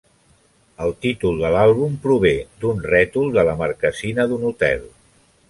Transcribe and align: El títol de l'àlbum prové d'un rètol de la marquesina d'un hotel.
El 0.85 0.93
títol 1.05 1.37
de 1.41 1.51
l'àlbum 1.55 1.99
prové 2.07 2.33
d'un 2.65 2.81
rètol 2.95 3.31
de 3.37 3.45
la 3.51 3.55
marquesina 3.61 4.27
d'un 4.35 4.51
hotel. 4.53 4.87